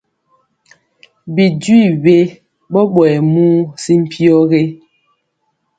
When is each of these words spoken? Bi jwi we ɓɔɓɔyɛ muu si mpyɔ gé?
Bi 1.33 1.45
jwi 1.61 1.81
we 2.03 2.15
ɓɔɓɔyɛ 2.71 3.17
muu 3.33 3.57
si 3.81 3.91
mpyɔ 4.01 4.37
gé? 4.49 4.61